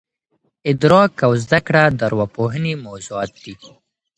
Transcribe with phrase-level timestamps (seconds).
[0.69, 3.53] ادراک او زده کړه د ارواپوهني موضوعات دي.